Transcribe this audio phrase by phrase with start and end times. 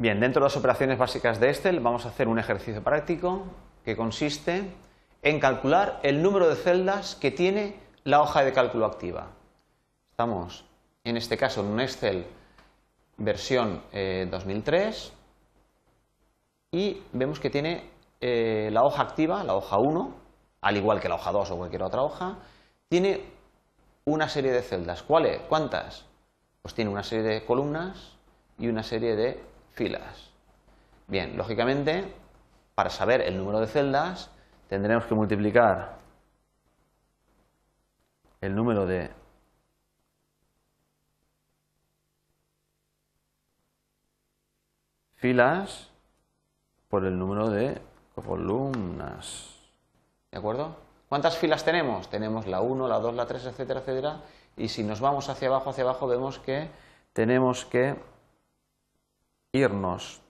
[0.00, 3.42] Bien, dentro de las operaciones básicas de Excel vamos a hacer un ejercicio práctico
[3.84, 4.70] que consiste
[5.22, 7.74] en calcular el número de celdas que tiene
[8.04, 9.32] la hoja de cálculo activa.
[10.12, 10.64] Estamos,
[11.02, 12.26] en este caso, en un Excel
[13.16, 17.90] versión 2003 eh, y vemos que tiene
[18.20, 20.14] eh, la hoja activa, la hoja 1,
[20.60, 22.38] al igual que la hoja 2 o cualquier otra hoja,
[22.88, 23.24] tiene
[24.04, 25.02] una serie de celdas.
[25.02, 25.40] ¿Cuáles?
[25.48, 26.06] ¿Cuántas?
[26.62, 28.16] Pues tiene una serie de columnas
[28.60, 30.30] y una serie de filas.
[31.06, 32.14] Bien, lógicamente,
[32.74, 34.30] para saber el número de celdas,
[34.68, 35.98] tendremos que multiplicar
[38.40, 39.10] el número de
[45.16, 45.90] filas
[46.88, 47.80] por el número de
[48.14, 49.56] columnas.
[50.30, 50.76] ¿De acuerdo?
[51.08, 52.08] ¿Cuántas filas tenemos?
[52.10, 54.20] Tenemos la 1, la 2, la 3, etcétera, etcétera.
[54.56, 56.68] Y si nos vamos hacia abajo, hacia abajo, vemos que
[57.12, 57.96] tenemos que
[59.52, 60.20] irnos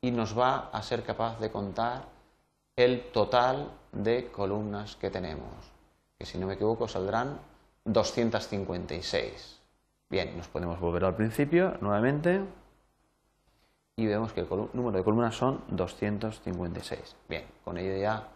[0.00, 2.04] y nos va a ser capaz de contar
[2.76, 5.50] el total de columnas que tenemos.
[6.18, 7.38] Que si no me equivoco saldrán
[7.86, 9.60] 256.
[10.10, 12.40] Bien, nos podemos volver al principio nuevamente
[13.96, 17.16] y vemos que el número de columnas son 256.
[17.28, 18.28] Bien, con ello ya,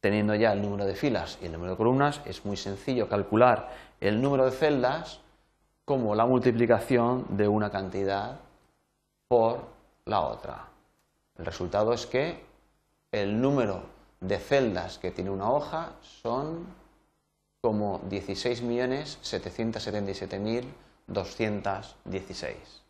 [0.00, 3.70] teniendo ya el número de filas y el número de columnas, es muy sencillo calcular
[4.00, 5.20] el número de celdas
[5.84, 8.38] como la multiplicación de una cantidad
[9.28, 9.60] por
[10.04, 10.66] la otra.
[11.38, 12.44] El resultado es que
[13.12, 16.66] el número de celdas que tiene una hoja son
[17.60, 20.64] como 16.777.000
[21.08, 22.87] 216.